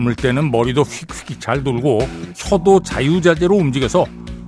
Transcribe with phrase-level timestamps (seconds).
[0.00, 2.00] 젊을 때는 머리도 휙휙 잘 돌고
[2.36, 4.06] 혀도 자유자재로 움직여서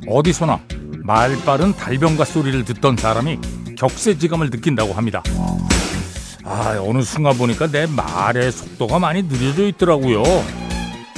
[0.09, 0.61] 어디서나
[1.05, 3.39] 말 빠른 달변가 소리를 듣던 사람이
[3.77, 5.23] 격세지감을 느낀다고 합니다.
[6.45, 10.23] 아, 어느 순간 보니까 내 말의 속도가 많이 느려져 있더라고요.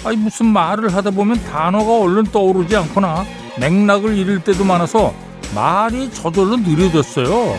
[0.05, 3.25] 아니, 무슨 말을 하다 보면 단어가 얼른 떠오르지 않거나
[3.59, 5.15] 맥락을 잃을 때도 많아서
[5.55, 7.59] 말이 저절로 느려졌어요.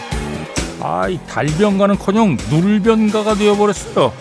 [0.81, 4.13] 아, 이 달변가는커녕 눌변가가 되어버렸어요.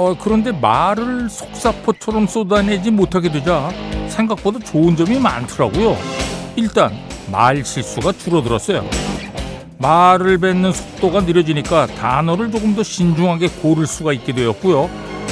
[0.00, 3.70] 어, 그런데 말을 속사포처럼 쏟아내지 못하게 되자
[4.08, 5.94] 생각보다 좋은 점이 많더라고요.
[6.56, 6.90] 일단
[7.30, 8.88] 말 실수가 줄어들었어요.
[9.76, 14.88] 말을 뱉는 속도가 느려지니까 단어를 조금 더 신중하게 고를 수가 있게 되었고요.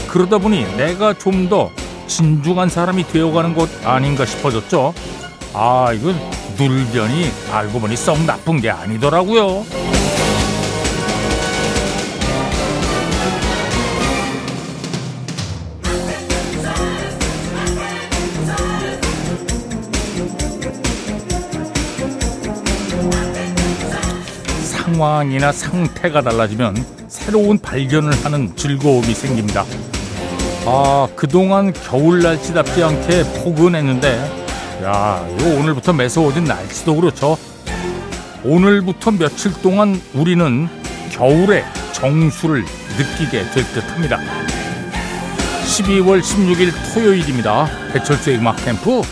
[0.08, 1.70] 그러다 보니 내가 좀 더
[2.06, 4.92] 진중한 사람이 되어가는 것 아닌가 싶어졌죠.
[5.54, 6.14] 아, 이건
[6.58, 9.64] 눌변이 알고 보니 썩 나쁜 게 아니더라고요.
[24.98, 26.74] 상황이나 상태가 달라지면
[27.06, 29.64] 새로운 발견을 하는 즐거움이 생깁니다.
[30.66, 34.18] 아, 그동안 겨울 날씨답지 않게 포근했는데,
[34.82, 37.38] 야, 이거 오늘부터 매서워진 날씨도 그렇죠.
[38.44, 40.68] 오늘부터 며칠 동안 우리는
[41.12, 42.64] 겨울의 정수를
[42.98, 44.18] 느끼게 될 듯 합니다.
[45.64, 47.68] 12월 16일 토요일입니다.
[47.92, 49.02] 배철수의 음악 캠프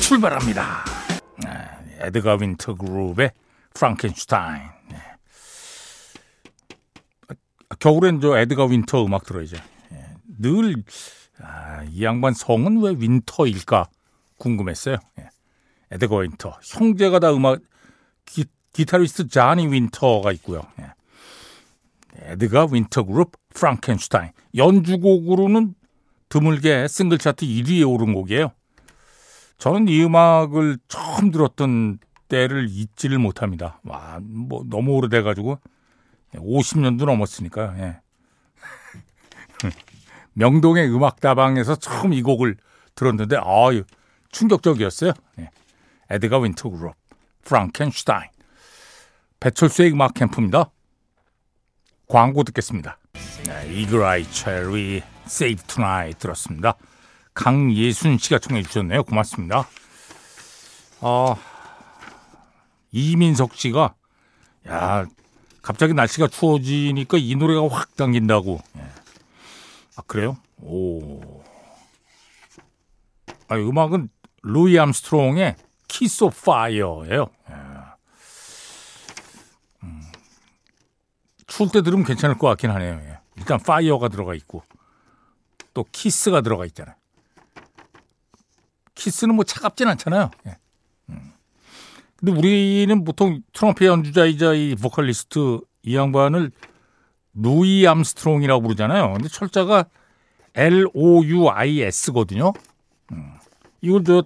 [0.00, 0.84] 출발합니다.
[1.42, 1.50] 네,
[2.06, 3.30] 에드가 윈터 그룹의
[3.74, 4.62] 프랑켄슈타인.
[4.90, 4.98] 네.
[7.80, 9.56] 겨울엔 저 에드가 윈터 음악 들어야죠.
[9.90, 10.14] 네.
[10.38, 10.82] 늘,
[11.40, 13.88] 아, 이 양반 성은 왜 윈터일까
[14.38, 14.96] 궁금했어요.
[15.16, 15.28] 네.
[15.90, 16.60] 에드가 윈터.
[16.62, 17.60] 형제가 다 음악,
[18.24, 20.62] 기, 기타리스트 자니 윈터가 있고요.
[20.78, 20.86] 네.
[22.16, 24.30] 에드가 윈터 그룹 프랑켄슈타인.
[24.56, 25.74] 연주곡으로는
[26.28, 28.52] 드물게 싱글 차트 1위에 오른 곡이에요.
[29.58, 31.98] 저는 이 음악을 처음 들었던
[32.34, 33.78] 때를 잊지를 못합니다.
[33.84, 35.60] 와, 뭐 너무 오래돼가지고
[36.34, 37.78] 50년도 넘었으니까.
[37.78, 38.00] 예.
[40.34, 42.56] 명동의 음악다방에서 처음 이 곡을
[42.96, 43.84] 들었는데 아유
[44.32, 45.12] 충격적이었어요.
[45.38, 45.50] 예.
[46.10, 46.94] 에드가 윈터 그룹,
[47.44, 48.30] 프랑켄슈타인,
[49.38, 50.72] 배철수의 음악 캠프입니다.
[52.08, 52.98] 광고 듣겠습니다.
[53.46, 56.74] 네, Eagle-Eye Cherry Save Tonight 들었습니다.
[57.32, 59.04] 강예순 씨가 청해 주셨네요.
[59.04, 59.68] 고맙습니다.
[61.00, 61.36] 어,
[62.94, 63.94] 이민석 씨가
[64.68, 65.04] 야
[65.62, 68.60] 갑자기 날씨가 추워지니까 이 노래가 확 당긴다고.
[68.76, 68.82] 예.
[69.96, 70.36] 아 그래요?
[70.62, 71.42] 오.
[73.48, 74.08] 아 음악은
[74.42, 75.56] 루이 암스트롱의
[75.88, 77.26] Kiss of Fire예요.
[77.50, 77.54] 예.
[79.82, 80.02] 음.
[81.48, 82.94] 추울 때 들으면 괜찮을 것 같긴 하네요.
[82.94, 83.18] 예.
[83.36, 84.62] 일단 fire가 들어가 있고
[85.72, 86.94] 또 키스가 들어가 있잖아요.
[88.94, 90.30] 키스는 뭐 차갑진 않잖아요.
[90.46, 90.58] 예.
[92.24, 96.52] 근데 우리는 보통 트럼펫 연주자이자 이 보컬리스트 이 양반을
[97.34, 99.12] 루이 암스트롱이라고 부르잖아요.
[99.12, 99.84] 근데 철자가
[100.54, 102.54] L-O-U-I-S거든요.
[103.12, 103.34] 음.
[103.82, 104.24] 이걸 저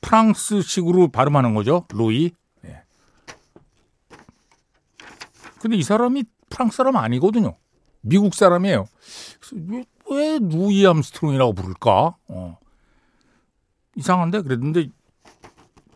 [0.00, 1.84] 프랑스식으로 발음하는 거죠.
[1.92, 2.30] 루이.
[2.62, 2.82] 네.
[5.60, 7.54] 근데 이 사람이 프랑스 사람 아니거든요.
[8.00, 8.86] 미국 사람이에요.
[9.52, 12.16] 왜, 왜 루이 암스트롱이라고 부를까?
[12.28, 12.58] 어.
[13.96, 14.88] 이상한데 그랬는데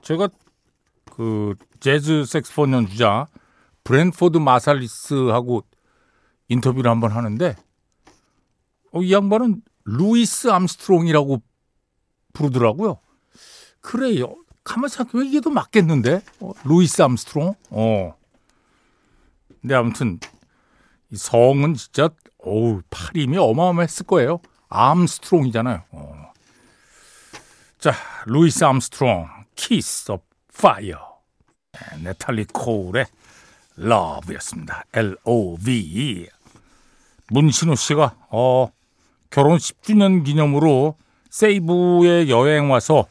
[0.02, 0.28] 제가
[1.16, 3.26] 그 재즈 색소폰 연주자
[3.84, 5.64] 브랜포드 마살리스하고
[6.48, 7.56] 인터뷰를 한번 하는데
[8.92, 11.40] 어, 이 양반은 루이스 암스트롱이라고
[12.34, 12.98] 부르더라고요.
[13.80, 14.34] 그래요.
[14.62, 16.22] 가만 생각해보면 이게 더 맞겠는데?
[16.40, 17.54] 어, 루이스 암스트롱?
[17.70, 18.14] 어.
[19.62, 20.20] 근데 아무튼
[21.10, 24.40] 이 성은 진짜 어우 팔힘이 어마어마했을 거예요.
[24.68, 25.84] 암스트롱이잖아요.
[25.92, 26.32] 어.
[27.78, 27.94] 자,
[28.26, 30.25] 루이스 암스트롱, Kiss of
[30.60, 31.16] Fire.
[32.02, 33.06] 네탈리 코울의
[33.76, 34.84] Love였습니다.
[34.92, 36.28] L-O-V-E.
[37.28, 38.70] 문신우 씨가, 어,
[39.30, 40.96] 결혼 10주년 기념으로
[41.28, 43.06] 세부에 여행 와서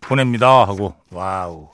[0.00, 0.66] 보냅니다.
[0.66, 1.70] 하고, 와우.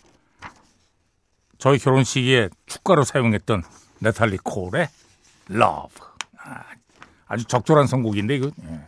[1.59, 3.65] 저희 결혼식에 축가로 사용했던
[3.99, 4.89] 네탈리 코울의
[5.49, 5.89] Love.
[7.27, 8.51] 아주 적절한 선곡인데, 이거.
[8.63, 8.81] 예.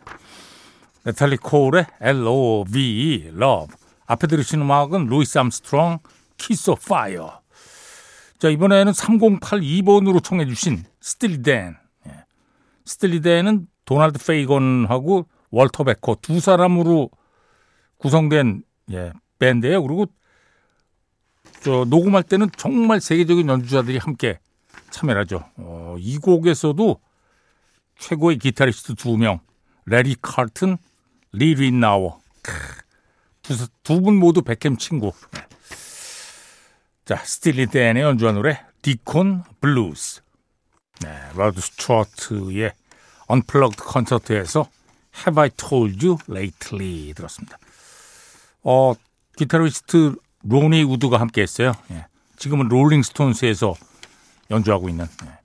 [1.03, 3.75] 네탈리 코울의 L-O-V-E, Love.
[4.05, 5.99] 앞에 들으신 음악은 루이스 암스트롱,
[6.41, 7.39] Kiss of Fire.
[8.39, 11.77] 자, 이번에는 3082번으로 청해 주신 스틸리댄.
[12.07, 12.25] 예.
[12.85, 17.11] 스틸리댄은 도널드 페이건하고 월터 베커 두 사람으로
[17.97, 19.83] 구성된 예, 밴드예요.
[19.83, 20.07] 그리고
[21.61, 24.39] 저 녹음할 때는 정말 세계적인 연주자들이 함께
[24.89, 25.43] 참여하죠.
[25.57, 26.99] 어, 이 곡에서도
[27.99, 29.39] 최고의 기타리스트 두 명,
[29.85, 30.77] 레리 칼튼,
[31.31, 32.19] 리 릿나워.
[33.83, 35.11] 두 분 모두 배캠 친구.
[37.05, 40.21] 자, 스틸리 댄의 연주한 노래 Deacon Blues.
[41.01, 42.73] 네, 라드 스튜어트의
[43.27, 44.67] Unplugged 콘서트에서
[45.17, 47.57] Have I Told You Lately 들었습니다.
[48.63, 48.93] 어,
[49.35, 51.73] 기타리스트 로니 우드가 함께 했어요.
[51.91, 52.05] 예.
[52.37, 53.73] 지금은 롤링스톤스에서
[54.51, 55.39] 연주하고 있는 예.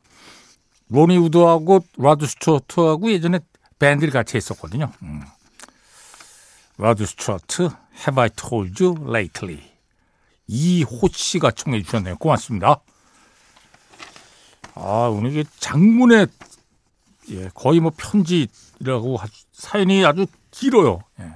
[0.88, 3.40] 로니 우드하고 라드 스튜어트하고 예전에
[3.78, 4.92] 밴드를 같이 했었거든요.
[5.02, 5.22] 음.
[6.78, 9.75] 라드 스튜어트 Have I Told You Lately
[10.48, 12.16] 이호 씨가 청해 주셨네요.
[12.16, 12.80] 고맙습니다.
[14.74, 16.26] 아 오늘 장문의
[17.30, 19.18] 예, 거의 뭐 편지라고
[19.52, 21.00] 사연이 아주 길어요.
[21.20, 21.32] 예.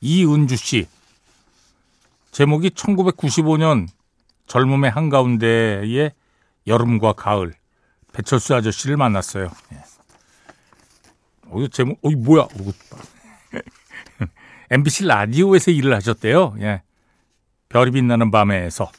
[0.00, 0.86] 이은주 씨
[2.30, 3.88] 제목이 1995년
[4.46, 6.12] 젊음의 한가운데의
[6.66, 7.54] 여름과 가을
[8.12, 9.50] 배철수 아저씨를 만났어요.
[9.72, 9.82] 예.
[11.48, 12.42] 어, 제목, 어, 뭐야?
[12.42, 12.48] 어,
[14.70, 16.56] MBC 라디오에서 일을 하셨대요.
[16.60, 16.82] 예.
[17.68, 18.90] 별이 빛나는 밤에서.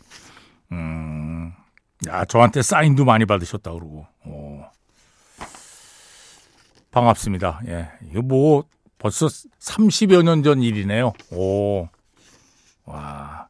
[0.71, 1.53] 음,
[2.07, 4.05] 야, 저한테 사인도 많이 받으셨다 그러고.
[4.25, 4.63] 오.
[6.91, 7.61] 반갑습니다.
[7.67, 7.89] 예.
[8.11, 8.63] 이거 뭐
[8.97, 11.13] 벌써 30여 년 전 일이네요.
[11.31, 11.87] 오.
[12.85, 13.47] 와.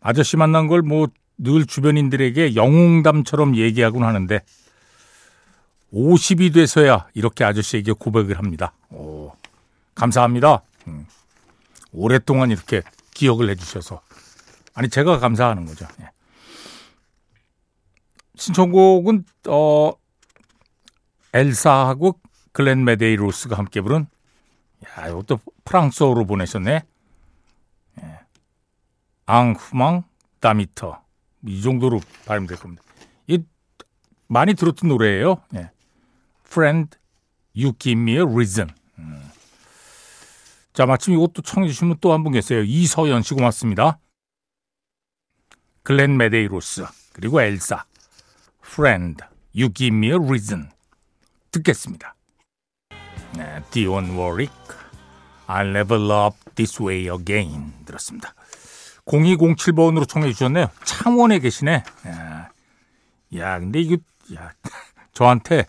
[0.00, 1.08] 아저씨 만난 걸 뭐
[1.40, 4.40] 늘 주변인들에게 영웅담처럼 얘기하곤 하는데
[5.94, 8.72] 50이 돼서야 이렇게 아저씨에게 고백을 합니다.
[8.90, 9.30] 오.
[9.94, 10.62] 감사합니다.
[10.88, 11.06] 음.
[11.92, 12.82] 오랫동안 이렇게
[13.18, 14.00] 기억을 해주셔서.
[14.74, 15.88] 아니, 제가 감사하는 거죠.
[16.00, 16.10] 예.
[18.36, 19.92] 신청곡은, 어,
[21.34, 22.20] 엘사하고
[22.52, 24.06] 글렌 메데이로스가 함께 부른,
[24.86, 26.82] 야, 이것도 프랑스어로 보내셨네.
[28.02, 28.20] 예.
[29.26, 30.04] Un roman
[30.38, 31.02] d'amitié.
[31.44, 32.82] 이 정도로 발음될 겁니다.
[33.26, 33.42] 이
[34.28, 35.42] 많이 들었던 노래예요.
[35.56, 35.70] 예.
[36.46, 36.96] Friend,
[37.56, 38.70] You Give Me a Reason.
[38.98, 39.27] 음.
[40.78, 42.62] 자, 마침 이것도 청해 주신 또 한 분 계세요.
[42.62, 43.98] 이서연 씨 고맙습니다.
[45.82, 47.84] 글렌 메데이로스 그리고 엘사
[48.64, 50.70] Friend, You Give Me a Reason
[51.50, 52.14] 듣겠습니다.
[53.36, 54.52] 네, 디온 워릭
[55.48, 58.34] I'll never love this way again 들었습니다.
[59.04, 60.70] 0207번으로 청해 주셨네요.
[60.84, 61.82] 창원에 계시네.
[62.06, 62.50] 야,
[63.34, 63.96] 야 근데 이거
[64.36, 64.52] 야,
[65.12, 65.66] 저한테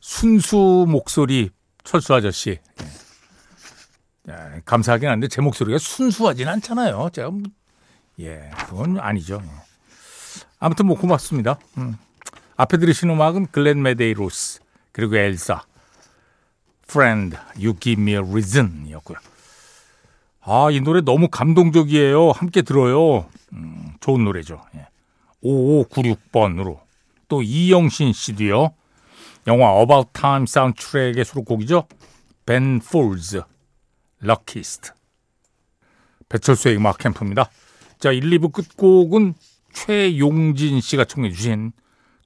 [0.00, 1.48] 순수 목소리
[1.82, 2.58] 철수 아저씨
[4.30, 7.10] 야, 감사하긴 한데 제 목소리가 순수하진 않잖아요.
[7.12, 7.42] 제가 뭐,
[8.20, 9.40] 예 그건 아니죠.
[9.42, 9.48] 예.
[10.58, 11.58] 아무튼 뭐 고맙습니다.
[11.78, 11.96] 음.
[12.56, 14.60] 앞에 들으신 음악은 글렌 메데이로스
[14.92, 15.62] 그리고 엘사
[16.90, 19.18] Friend, You Give Me a Reason이었고요.
[20.40, 22.30] 아, 이 노래 너무 감동적이에요.
[22.30, 23.26] 함께 들어요.
[23.52, 24.62] 음, 좋은 노래죠.
[24.74, 24.86] 예.
[25.44, 26.80] 5596번으로.
[27.28, 28.72] 또 이영신 씨도요.
[29.46, 31.86] 영화 About Time 사운드트랙의 수록곡이죠.
[32.46, 33.42] 벤 폴즈,
[34.20, 34.92] 럭키스트.
[36.28, 37.50] 배철수의 음악 캠프입니다.
[37.98, 39.34] 자, 1, 2부 끝곡은
[39.72, 41.72] 최용진 씨가 청해 주신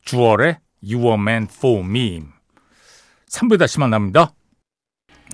[0.04, 2.22] 주얼의 You Were Meant For Me.
[3.28, 4.32] 3부에 다시 만납니다.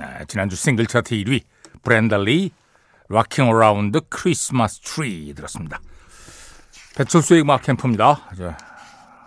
[0.01, 1.43] 아, 지난주 싱글 차트 1위
[1.83, 2.51] 브랜다 리
[3.09, 5.81] Rocking Around the Christmas Tree 들었습니다.
[6.97, 8.29] 배철수의 음악 캠프입니다.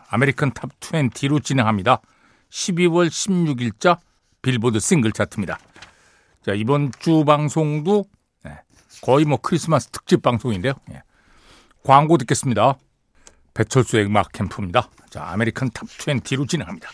[0.10, 2.01] American Top 20로 진행합니다.
[2.50, 3.97] 12월 16일자
[4.41, 5.57] 빌보드 싱글 차트입니다.
[6.43, 8.05] 자, 이번 주 방송도
[8.43, 8.57] 네,
[9.01, 10.74] 거의 뭐 크리스마스 특집 방송인데요.
[10.91, 11.03] 예.
[11.83, 12.77] 광고 듣겠습니다.
[13.53, 14.89] 배철수의 음악 캠프입니다.
[15.10, 16.89] 자, American Top 20로 진행합니다.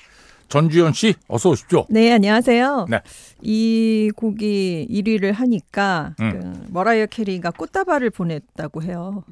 [0.50, 1.86] 전주현 씨, 어서 오십시오.
[1.90, 2.88] 네, 안녕하세요.
[2.90, 3.02] 네.
[3.42, 6.32] 이 곡이 1위를 하니까 음.
[6.32, 9.24] 그 머라이어 캐리가 꽃다발을 보냈다고 해요.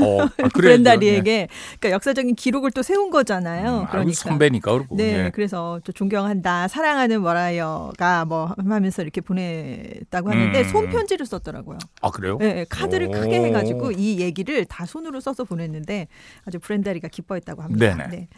[0.00, 1.48] 어, 아, 브렌다 리에게 네.
[1.78, 3.82] 그러니까 역사적인 기록을 또 세운 거잖아요.
[3.82, 4.96] 음, 그러니까 선배니까 그렇고.
[4.96, 5.30] 네, 네.
[5.30, 10.68] 그래서 또 존경한다, 사랑하는 머라이어가 뭐 하면서 이렇게 보냈다고 하는데 음.
[10.68, 11.78] 손 편지를 썼더라고요.
[12.00, 12.38] 아 그래요?
[12.38, 13.10] 네, 카드를 오.
[13.10, 16.08] 크게 해가지고 이 얘기를 다 손으로 써서 보냈는데
[16.44, 17.94] 아주 브렌다 리가 기뻐했다고 합니다.
[17.96, 18.08] 네네.
[18.08, 18.28] 네.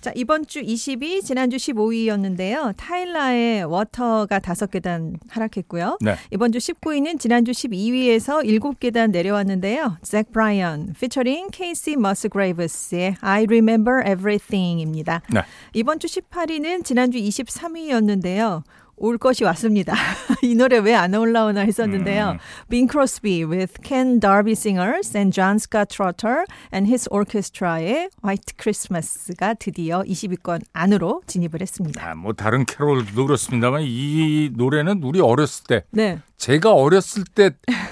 [0.00, 2.72] 자 이번 주 20위, 지난주 15 위였는데요.
[2.76, 5.98] 타일라의 Water가 다섯 5계단 하락했고요.
[6.00, 6.16] 네.
[6.30, 9.98] 이번 주 19위는 지난주 12위에서 7계단 내려왔는데요.
[10.02, 15.22] 잭 브라이언 피처링 케이시 머스그레이브스의 I Remember Everything입니다.
[15.32, 15.42] 네.
[15.74, 18.62] 이번 주 18위는 지난주 23위였는데요.
[18.98, 19.94] 올 것이 왔습니다.
[20.42, 22.30] 이 노래 왜 안 올라오나 했었는데요.
[22.32, 22.38] 음.
[22.70, 29.54] Bing Crosby with Ken Darby Singers and John Scott Trotter and his orchestra의 White Christmas가
[29.54, 32.10] 드디어 20위권 안으로 진입을 했습니다.
[32.10, 36.18] 아, 뭐 다른 캐롤도 그렇습니다만 이 노래는 우리 어렸을 때 네.
[36.38, 37.50] 제가 어렸을 때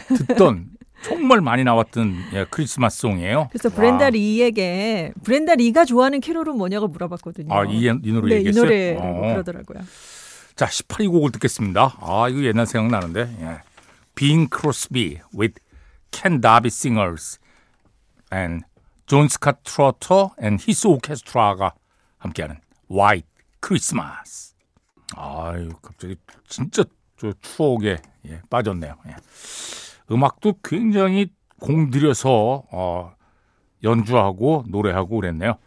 [0.08, 0.68] 듣던
[1.04, 3.48] 정말 많이 나왔던 예, 크리스마스 송이에요.
[3.52, 4.10] 그래서 브렌다 와.
[4.10, 7.52] 리에게 브렌다 리가 좋아하는 캐롤은 뭐냐고 물어봤거든요.
[7.52, 8.48] 아, 이, 이 노래 네, 얘기했어요?
[8.48, 9.32] 이 노래 어.
[9.34, 9.80] 그러더라고요.
[10.56, 11.96] 자, 18위 곡을 듣겠습니다.
[12.00, 13.20] 아, 이거 옛날 생각나는데.
[13.40, 13.60] 예.
[14.14, 15.60] Bing Crosby with
[16.12, 17.40] Ken Darby Singers
[18.32, 18.64] and
[19.06, 21.74] 존 스캇 트로터 and His Orchestra가
[22.18, 23.28] 함께하는 White
[23.64, 24.54] Christmas.
[25.16, 26.16] 아유, 갑자기
[26.48, 26.84] 진짜
[27.16, 28.94] 저 추억에 예, 빠졌네요.
[29.08, 29.16] 예.
[30.12, 33.14] 음악도 굉장히 공들여서 어,
[33.82, 35.58] 연주하고 노래하고 그랬네요.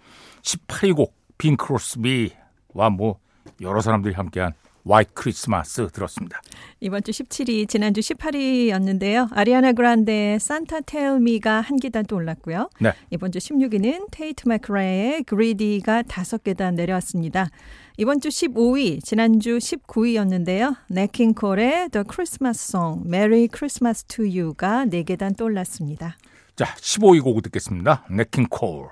[0.43, 3.19] 18위 곡 빙 크로스비와 뭐
[3.61, 4.53] 여러 사람들이 함께한
[4.87, 6.41] 화이트 크리스마스 들었습니다.
[6.79, 9.29] 이번 주 17위, 지난주 18위였는데요.
[9.31, 12.69] 아리아나 그란데의 산타 텔미가 한 계단 또 올랐고요.
[12.79, 12.93] 네.
[13.09, 17.49] 이번 주 16위는 테이트 마크라의 그리디가 다섯 계단 내려왔습니다.
[17.97, 20.75] 이번 주 15위, 지난주 19위였는데요.
[20.89, 26.15] 네킹콜의 The Christmas Song, Merry Christmas to You가 4계단 또 올랐습니다.
[26.55, 28.05] 자, 15위 곡 듣겠습니다.
[28.09, 28.89] 네킹콜,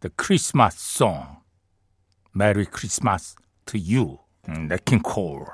[0.00, 1.42] The Christmas Song,
[2.34, 3.36] Merry Christmas
[3.66, 4.18] to You.
[4.46, 5.46] 네킹콜,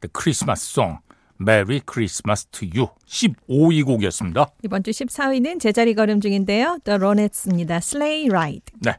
[0.00, 0.98] The Christmas Song,
[1.40, 2.88] Merry Christmas to You.
[3.06, 4.46] 15위 곡이었습니다.
[4.62, 6.78] 이번 주 14위는 제자리 걸음 중인데요.
[6.84, 7.76] The Ronettes입니다.
[7.76, 8.74] Sleigh Ride.
[8.80, 8.92] 네.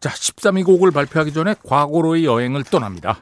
[0.00, 3.20] 자, 13위 곡을 발표하기 전에 과거로의 여행을 떠납니다.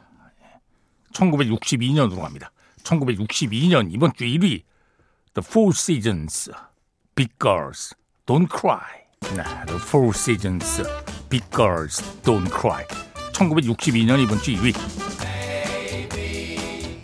[1.12, 2.52] 1962년으로 갑니다.
[2.82, 4.62] 1962년 이번 주 1위
[5.34, 6.50] The Four Seasons,
[7.14, 7.94] Big Girls,
[8.26, 9.06] Don't Cry.
[9.34, 10.82] 네, The Four Seasons,
[11.28, 12.84] Big Girls, Don't Cry.
[13.32, 15.05] 1962년 이번 주 2위.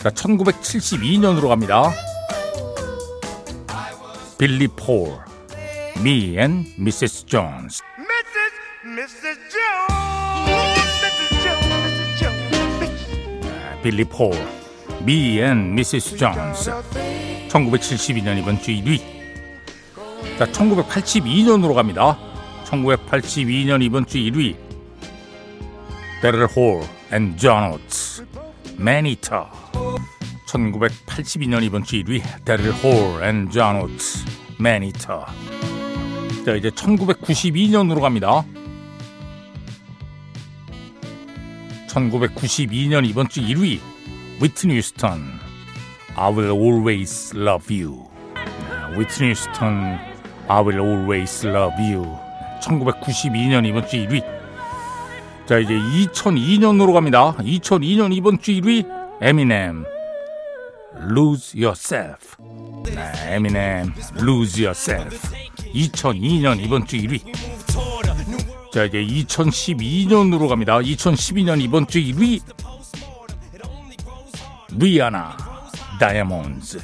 [0.02, 1.92] 자, 1972년으로 갑니다.
[4.36, 5.20] 빌리 폴,
[5.98, 7.26] Me and Mrs.
[7.26, 7.80] Jones.
[8.84, 9.38] Mrs.
[9.52, 9.92] Jones.
[13.84, 14.32] 빌리 폴,
[15.02, 16.16] Me and Mrs.
[16.16, 16.70] Jones.
[17.48, 19.00] 1972년 이번 주 1위.
[20.36, 22.18] 자, 1982년으로 갑니다.
[22.64, 24.56] 1982년 이번 주 1위.
[26.20, 28.26] 대릴 홀 and 존 오츠.
[28.78, 29.61] Maneater.
[30.52, 32.20] 1982년 이번 주 1위.
[32.44, 34.24] 대릴 홀 and 존 오츠.
[34.58, 35.24] Maneater.
[36.44, 38.44] 자, 이제 1992년으로 갑니다.
[41.88, 43.78] 1992년 이번 주 1위
[44.40, 45.38] 위트니 휴스턴
[46.16, 48.06] I will always love you
[48.96, 49.98] 위트니 휴스턴
[50.48, 52.02] I will always love you
[52.62, 54.24] 1992년 이번 주 1위
[55.44, 58.86] 자 이제 2002년으로 갑니다 2002년 이번 주 1위
[59.20, 59.91] 에미넴
[61.00, 62.36] Lose Yourself
[62.84, 65.18] 네, 에미넴 Lose Yourself
[65.74, 67.32] 2002년 이번 주 1위
[68.72, 70.78] 자 이제 2012년으로 갑니다.
[70.78, 72.40] 2012년 이번 주 1위
[74.70, 75.36] 리아나
[76.00, 76.78] 다이아몬드.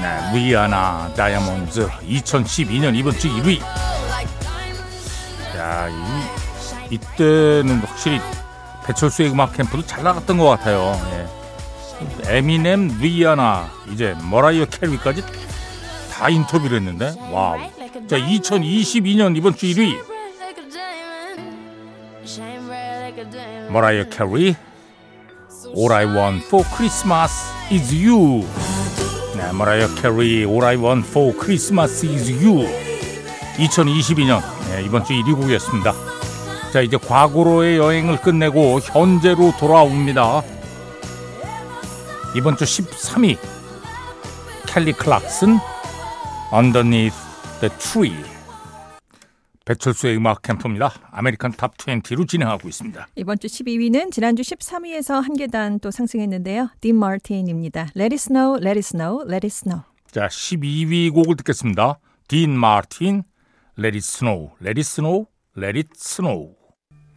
[0.00, 3.60] 네, 리아나 다이아몬드 2012년 이번 주 1위.
[5.56, 8.20] 야, 이 이때는 확실히
[8.86, 10.96] 배철수의 음악 캠프도 잘 나갔던 것 같아요.
[11.14, 11.41] 예.
[12.26, 15.22] 에미넴, 리아나, 이제 머라이어 캐리까지
[16.10, 17.58] 다 인터뷰를 했는데, 와우.
[18.08, 20.12] 자, 2022년 이번 주 1위.
[23.70, 24.54] 머라이어 캐리
[25.76, 27.32] All I Want for Christmas
[27.70, 28.46] is You.
[29.36, 32.68] 네, 머라이어 캐리 All I Want for Christmas is You.
[33.56, 34.40] 2022년.
[34.68, 35.92] 네, 이번 주 1위 곡이었습니다.
[36.72, 40.42] 자 이제 과거로의 여행을 끝내고 현재로 돌아옵니다
[42.34, 43.36] 이번 주 13위
[44.66, 45.58] 캘리 클락슨
[46.50, 47.16] Underneath
[47.60, 48.16] the Tree
[49.66, 50.92] 배철수의 음악 캠프입니다.
[51.10, 53.08] American Top 20로 진행하고 있습니다.
[53.16, 56.70] 이번 주 12위는 지난주 13위에서 한 계단 또 상승했는데요.
[56.80, 57.88] 딘 마틴입니다.
[57.94, 59.82] Let it snow, let it snow, let it snow.
[60.10, 61.98] 자, 12위 곡을 듣겠습니다.
[62.28, 63.24] 딘 마틴,
[63.78, 66.54] Let it snow, let it snow, let it snow.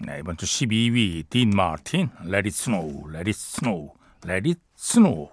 [0.05, 3.93] 네, 이번 주 12위 딘 마틴, Let it snow, let it snow,
[4.25, 5.29] let it snow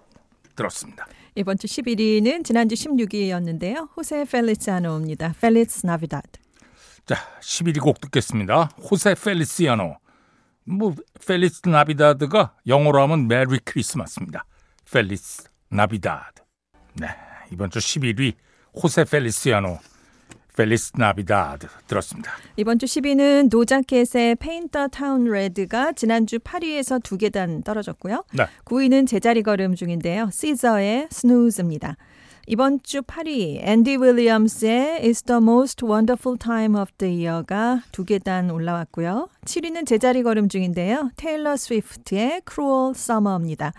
[0.55, 1.07] 들었습니다.
[1.35, 3.89] 이번 주 11위는 지난주 16위였는데요.
[3.97, 5.33] 호세 펠리치아노입니다.
[5.41, 6.43] Feliz Navidad.
[7.05, 8.69] 자, 11위 곡 듣겠습니다.
[8.89, 9.97] 호세 펠리시아노.
[10.65, 10.95] 뭐
[11.27, 14.45] Feliz Navidad가 영어로 하면 Merry Christmas입니다.
[14.89, 16.41] Feliz Navidad.
[16.93, 17.07] 네,
[17.51, 18.33] 이번 주 11위
[18.81, 19.79] 호세 펠리시아노.
[20.55, 22.31] Feliz Navidad 들었습니다.
[22.57, 28.23] 이번 주 10위는 도자 캣의 Paint the Town Red가 지난주 8위에서 두 계단 떨어졌고요.
[28.33, 28.45] 네.
[28.65, 30.29] 9위는 제자리 걸음 중인데요.
[30.31, 31.97] 시저의 Snooze입니다.
[32.45, 38.51] 이번 주 8위 앤디 윌리엄스의 It's the most wonderful time of the year가 두 계단
[38.51, 39.29] 올라왔고요.
[39.45, 41.09] 7위는 제자리 걸음 중인데요.
[41.15, 43.71] 테일러 스위프트의 Cruel Summer입니다.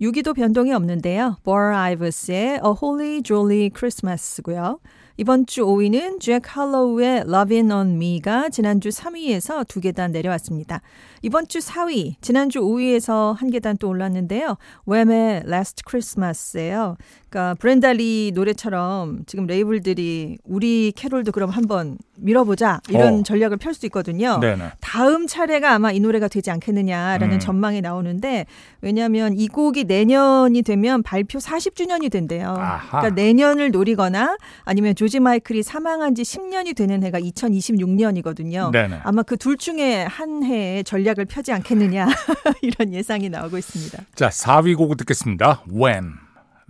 [0.00, 1.38] 6위도 변동이 없는데요.
[1.44, 4.80] 버 아이브스의 A Holy Jolly Christmas고요.
[5.20, 10.80] 이번 주 5위는 잭 할로우의 Lovin' on Me가 지난주 3위에서 두 계단 내려왔습니다.
[11.22, 14.56] 이번 주 4위, 지난주 5위에서 한 계단 또 올랐는데요.
[14.86, 16.96] 웸의 Last Christmas예요.
[17.28, 23.22] 그러니까 브렌달리 노래처럼 지금 레이블들이 우리 캐롤도 그럼 한번 밀어보자 이런 어.
[23.24, 24.38] 전략을 펼 수 있거든요.
[24.40, 24.72] 네네.
[24.80, 27.38] 다음 차례가 아마 이 노래가 되지 않겠느냐라는 음.
[27.38, 28.46] 전망이 나오는데
[28.80, 32.54] 왜냐하면 이 곡이 내년이 되면 발표 40주년이 된대요.
[32.56, 33.00] 아하.
[33.00, 38.70] 그러니까 내년을 노리거나 아니면 조지 마이클이 사망한 지 10년이 되는 해가 2026년이거든요.
[38.70, 39.00] 네네.
[39.04, 42.08] 아마 그 둘 중에 한 해에 전략을 펴지 않겠느냐
[42.62, 44.02] 이런 예상이 나오고 있습니다.
[44.14, 45.62] 자, 4위 곡을 듣겠습니다.
[45.72, 46.14] Wham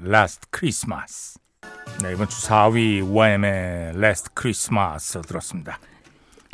[0.05, 1.39] Last Christmas.
[2.03, 5.79] 네, 이번 주 4위 Wham의 Last Christmas 들었습니다.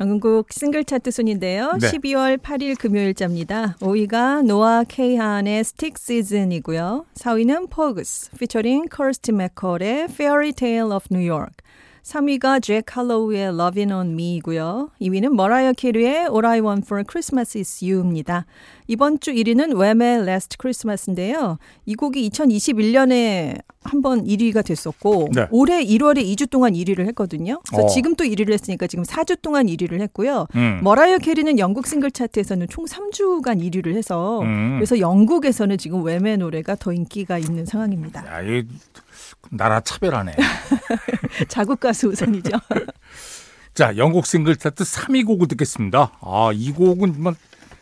[0.00, 1.72] 영국 싱글 차트 순인데요.
[1.80, 1.88] 네.
[1.88, 3.76] 12월 8일 금요일자입니다.
[3.78, 7.06] 5위가 노아 케이한의 Stick Season이고요.
[7.14, 11.54] 4위는 포그스 피처링 커스티 맥컬의 Fairytale of New York.
[12.02, 14.90] 3위가 잭 할로우의 Lovin' on Me이고요.
[15.00, 18.44] 2위는 머라이어 캐리의 All I Want for Christmas is You입니다.
[18.88, 21.58] 이번 주 1위는 웸의 Last Christmas인데요.
[21.86, 25.46] 이 곡이 2021년에 한번 1위가 됐었고 네.
[25.50, 27.60] 올해 1월에 2주 동안 1위를 했거든요.
[27.68, 27.88] 그래서 어.
[27.88, 30.46] 지금 또 1위를 했으니까 지금 4주 동안 1위를 했고요.
[30.54, 30.80] 음.
[30.82, 34.76] 머라이어 캐리는 영국 싱글 차트에서는 총 3주간 1위를 해서 음.
[34.76, 38.26] 그래서 영국에서는 지금 웸의 노래가 더 인기가 있는 상황입니다.
[38.26, 38.66] 야, 이
[39.50, 40.34] 나라 차별하네.
[41.48, 42.50] 자국 가수 우선이죠.
[43.74, 46.12] 자, 영국 싱글 차트 3위 곡을 듣겠습니다.
[46.20, 47.34] 아, 이 곡은 뭐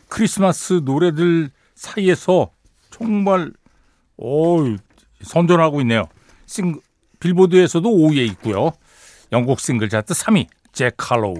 [0.08, 2.50] 크리스마스 노래들 사이에서
[2.90, 3.52] 정말
[4.16, 4.76] 오,
[5.22, 6.08] 선전하고 있네요.
[6.46, 6.80] 싱
[7.20, 8.72] 빌보드에서도 5위에 있고요.
[9.32, 11.36] 영국 싱글 차트 3위 잭 칼로우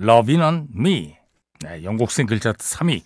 [0.00, 1.16] Lovin' on Me.
[1.60, 3.02] 네, 영국 싱글 차트 3위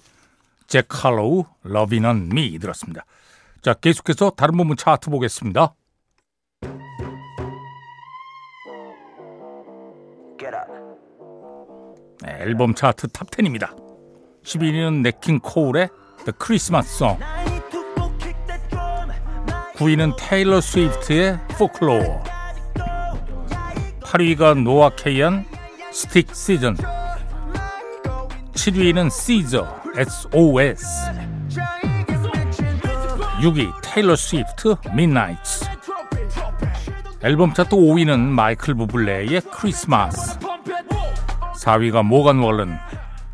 [0.66, 3.04] 잭 칼로우 Lovin' on Me 들었습니다.
[3.60, 5.74] 자, 계속해서 다른 부분 차트 보겠습니다.
[12.22, 13.76] 네, 앨범 차트 Top 10입니다.
[14.42, 15.88] 11위는 냇 킹 콜의
[16.24, 17.22] The Christmas Song
[19.78, 22.18] 9위는 테일러 스위프트의 Folklore
[24.00, 25.44] 8위가 노아 케이한
[25.90, 26.76] Stick Season
[28.54, 30.84] 7위는 SZA SOS
[33.40, 35.64] 6위 테일러 스위프트 Midnights
[37.22, 40.40] 앨범 차트 5위는 마이클 부블레의 크리스마스
[41.54, 42.80] 4위가 모건 월런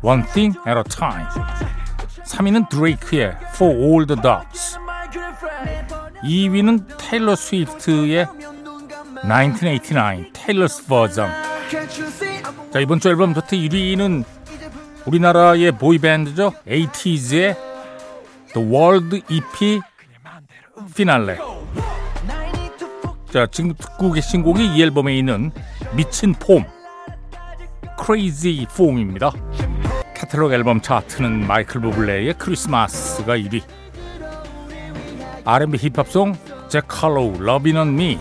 [0.03, 1.27] One Thing at a Time
[2.23, 4.77] 3위는 드레이크의 For All the Dogs
[6.25, 8.27] 2위는 테일러 스위프트의
[9.21, 11.29] 1989 테일러스 버전.
[12.71, 14.23] 자 이번 주 앨범 차트 1위는
[15.05, 16.51] 우리나라의 보이밴드죠.
[16.67, 17.55] 80s의
[18.53, 19.81] The World EP
[20.95, 21.37] 피날레
[23.31, 25.51] 자 지금 듣고 계신 곡이 이 앨범에 있는
[25.95, 26.65] 미친 폼
[28.03, 29.31] Crazy Form입니다.
[30.15, 33.61] 카탈로그 앨범 차트는 마이클 부블레의 크리스마스가 1위
[35.47, 36.33] R&B 힙합송
[36.69, 38.19] 잭 칼로우 Lovin' on Me.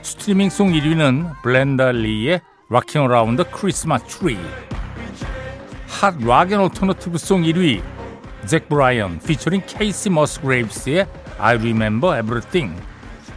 [0.00, 4.38] 스트리밍 song 1위는 브렌다 리의 Rockin' Around the Christmas Tree.
[5.86, 7.82] Hot Rock and Alternative Song 1위
[8.46, 11.06] 잭 브라이언 피처링 케이시 머스그레이브스의
[11.38, 12.80] I Remember Everything.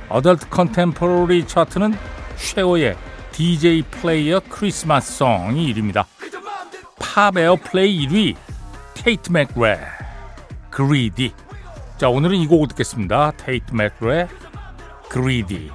[0.07, 1.95] Adult Contemporary 차트는
[2.37, 2.95] 쉐어의
[3.33, 6.05] DJ 플레이어 크리스마스 송이 1위입니다.
[6.97, 8.35] 팝 Airplay 1위
[8.93, 9.79] 테이트 맥레
[10.69, 11.33] Greedy
[11.97, 13.31] 자 오늘은 이 곡을 듣겠습니다.
[13.37, 14.27] 테이트 맥레
[15.09, 15.71] Greedy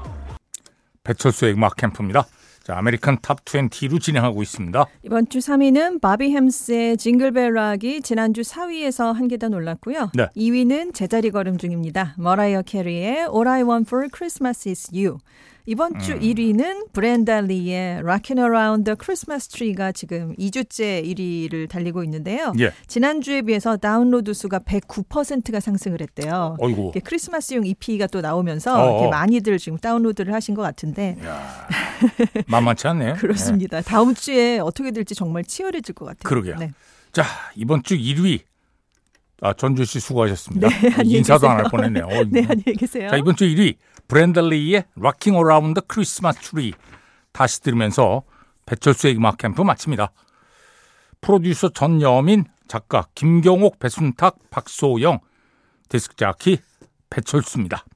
[1.03, 2.27] 배철수의 음악 캠프입니다.
[2.63, 4.87] 자, American Top 20로 진행하고 있습니다.
[5.03, 10.13] 이번 주 3위는 바비 햄스의 Jingle Bell Rock이 지난주 4위에서 한 계단 올랐고요.
[10.15, 10.29] 네.
[10.37, 12.15] 2위는 제자리 걸음 중입니다.
[12.19, 15.19] 머라이어 캐리의 All I Want for Christmas is You.
[15.66, 16.20] 이번 주 음.
[16.20, 22.53] 1위는 브렌다 리의 Rockin' Around the Christmas Tree가 지금 2주째 1위를 달리고 있는데요.
[22.59, 22.72] 예.
[22.88, 26.57] 지난주에 비해서 다운로드 수가 109%가 상승을 했대요.
[26.61, 26.92] 어이구.
[27.05, 31.16] 크리스마스용 EP가 또 나오면서 많이들 지금 다운로드를 하신 것 같은데.
[32.48, 33.14] 만만치 않네요.
[33.22, 33.81] 그렇습니다.
[33.81, 33.83] 네.
[33.88, 36.22] 다음 주에 어떻게 될지 정말 치열해질 것 같아요.
[36.25, 36.57] 그러게요.
[36.57, 36.72] 네.
[37.12, 38.40] 자, 이번 주 1위
[39.44, 40.68] 아, 전주 씨 수고하셨습니다.
[40.68, 42.07] 네, 인사도 안 할 뻔했네요.
[42.31, 43.11] 네, 안녕히 계세요.
[43.11, 43.75] 자, 이번 주 1위
[44.12, 44.85] 브랜들리의
[45.37, 46.72] Around the Christmas Tree
[47.33, 48.25] 다시 들으면서
[48.66, 50.12] 배철수의 음악 캠프 마칩니다.
[51.22, 55.20] 프로듀서 전여민, 작가 김경옥, 배순탁, 박소영,
[55.88, 56.59] 데스크 자키
[57.09, 57.87] 배철수입니다.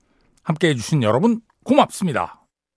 [0.42, 2.45] 함께 해주신 여러분 고맙습니다.